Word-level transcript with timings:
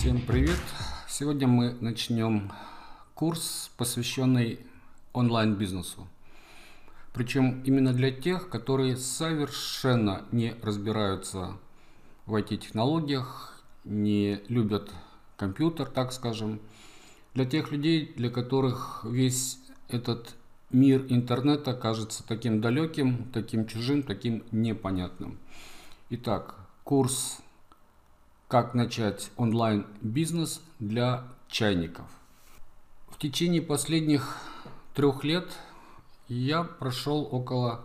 Всем 0.00 0.22
привет! 0.22 0.56
Сегодня 1.10 1.46
мы 1.46 1.76
начнем 1.78 2.50
курс, 3.14 3.70
посвященный 3.76 4.60
онлайн-бизнесу. 5.12 6.08
Причем 7.12 7.62
именно 7.64 7.92
для 7.92 8.10
тех, 8.10 8.48
которые 8.48 8.96
совершенно 8.96 10.24
не 10.32 10.54
разбираются 10.62 11.58
в 12.24 12.34
IT-технологиях, 12.34 13.62
не 13.84 14.40
любят 14.48 14.90
компьютер, 15.36 15.84
так 15.84 16.14
скажем. 16.14 16.60
Для 17.34 17.44
тех 17.44 17.70
людей, 17.70 18.10
для 18.16 18.30
которых 18.30 19.04
весь 19.04 19.58
этот 19.90 20.34
мир 20.70 21.04
интернета 21.10 21.74
кажется 21.74 22.26
таким 22.26 22.62
далеким, 22.62 23.30
таким 23.34 23.66
чужим, 23.66 24.02
таким 24.02 24.44
непонятным. 24.50 25.38
Итак, 26.08 26.54
курс 26.84 27.42
«Как 28.50 28.74
начать 28.74 29.30
онлайн-бизнес 29.36 30.60
для 30.80 31.22
чайников». 31.46 32.06
В 33.08 33.16
течение 33.16 33.62
последних 33.62 34.38
трех 34.92 35.22
лет 35.22 35.46
я 36.26 36.64
прошел 36.64 37.28
около 37.30 37.82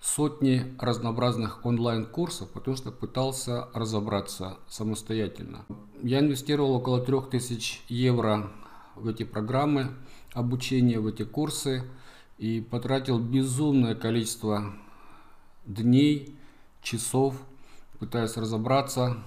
сотни 0.00 0.74
разнообразных 0.78 1.66
онлайн-курсов, 1.66 2.48
потому 2.48 2.78
что 2.78 2.92
пытался 2.92 3.68
разобраться 3.74 4.56
самостоятельно. 4.70 5.66
Я 6.02 6.20
инвестировал 6.20 6.76
около 6.76 7.04
3000 7.04 7.82
евро 7.88 8.50
в 8.94 9.06
эти 9.06 9.24
программы 9.24 9.94
обучения, 10.32 10.98
в 10.98 11.08
эти 11.08 11.24
курсы 11.24 11.84
и 12.38 12.62
потратил 12.62 13.18
безумное 13.18 13.94
количество 13.94 14.72
дней, 15.66 16.38
часов, 16.80 17.36
пытаясь 17.98 18.38
разобраться, 18.38 19.18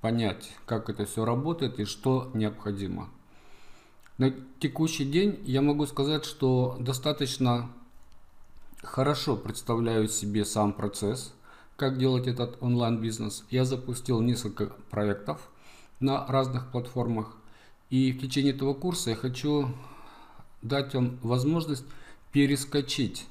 понять, 0.00 0.50
как 0.66 0.88
это 0.88 1.04
все 1.04 1.24
работает 1.24 1.78
и 1.78 1.84
что 1.84 2.30
необходимо. 2.34 3.08
На 4.18 4.34
текущий 4.58 5.04
день 5.04 5.40
я 5.44 5.62
могу 5.62 5.86
сказать, 5.86 6.24
что 6.24 6.76
достаточно 6.78 7.70
хорошо 8.82 9.36
представляю 9.36 10.08
себе 10.08 10.44
сам 10.44 10.72
процесс, 10.72 11.32
как 11.76 11.98
делать 11.98 12.26
этот 12.26 12.62
онлайн-бизнес. 12.62 13.44
Я 13.50 13.64
запустил 13.64 14.20
несколько 14.20 14.66
проектов 14.90 15.48
на 16.00 16.26
разных 16.26 16.70
платформах. 16.70 17.36
И 17.88 18.12
в 18.12 18.20
течение 18.20 18.52
этого 18.54 18.74
курса 18.74 19.10
я 19.10 19.16
хочу 19.16 19.68
дать 20.62 20.94
вам 20.94 21.18
возможность 21.22 21.84
перескочить 22.32 23.26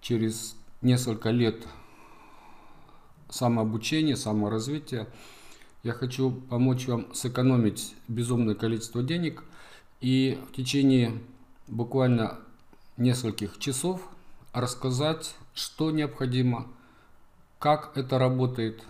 через 0.00 0.56
несколько 0.82 1.30
лет 1.30 1.66
самообучения, 3.30 4.16
саморазвития. 4.16 5.08
Я 5.82 5.92
хочу 5.92 6.32
помочь 6.32 6.88
вам 6.88 7.14
сэкономить 7.14 7.94
безумное 8.08 8.54
количество 8.54 9.02
денег 9.02 9.44
и 10.00 10.38
в 10.48 10.54
течение 10.54 11.12
буквально 11.68 12.38
нескольких 12.96 13.58
часов 13.58 14.00
рассказать, 14.52 15.36
что 15.54 15.90
необходимо, 15.90 16.66
как 17.58 17.96
это 17.96 18.18
работает. 18.18 18.82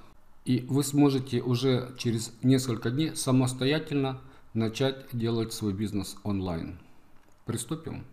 И 0.44 0.64
вы 0.68 0.82
сможете 0.82 1.42
уже 1.42 1.94
через 1.98 2.32
несколько 2.42 2.90
дней 2.90 3.14
самостоятельно 3.14 4.20
начать 4.54 5.06
делать 5.12 5.52
свой 5.52 5.74
бизнес 5.74 6.16
онлайн. 6.22 6.78
Приступим. 7.44 8.04